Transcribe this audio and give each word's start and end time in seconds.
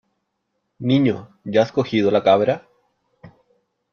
Niño, 0.79 1.37
¿ya 1.43 1.61
has 1.61 1.71
cogido 1.71 2.09
la 2.09 2.23
cabra? 2.23 2.67